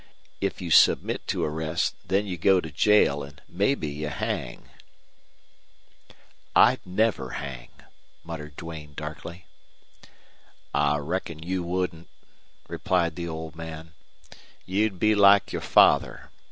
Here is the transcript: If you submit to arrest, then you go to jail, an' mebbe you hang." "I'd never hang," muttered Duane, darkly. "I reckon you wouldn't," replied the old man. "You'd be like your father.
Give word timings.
If 0.39 0.61
you 0.61 0.71
submit 0.71 1.27
to 1.27 1.43
arrest, 1.45 1.93
then 2.03 2.25
you 2.25 2.35
go 2.35 2.59
to 2.59 2.71
jail, 2.71 3.23
an' 3.23 3.39
mebbe 3.47 3.83
you 3.83 4.07
hang." 4.09 4.67
"I'd 6.55 6.79
never 6.87 7.33
hang," 7.37 7.67
muttered 8.23 8.55
Duane, 8.55 8.95
darkly. 8.95 9.45
"I 10.73 10.97
reckon 10.97 11.43
you 11.43 11.61
wouldn't," 11.61 12.09
replied 12.67 13.15
the 13.15 13.27
old 13.27 13.55
man. 13.55 13.93
"You'd 14.65 14.97
be 14.97 15.13
like 15.13 15.51
your 15.51 15.61
father. 15.61 16.31